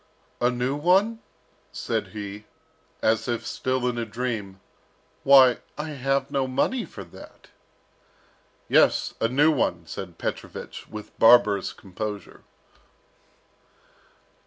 "A 0.39 0.49
new 0.49 0.75
one?" 0.75 1.19
said 1.71 2.07
he, 2.07 2.45
as 3.03 3.27
if 3.27 3.45
still 3.45 3.87
in 3.87 3.99
a 3.99 4.03
dream. 4.07 4.59
"Why, 5.21 5.59
I 5.77 5.89
have 5.89 6.31
no 6.31 6.47
money 6.47 6.85
for 6.85 7.03
that." 7.03 7.49
"Yes, 8.67 9.13
a 9.21 9.27
new 9.27 9.51
one," 9.51 9.85
said 9.85 10.17
Petrovich, 10.17 10.87
with 10.89 11.15
barbarous 11.19 11.71
composure. 11.71 12.41